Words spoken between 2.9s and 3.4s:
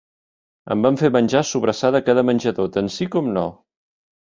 sí com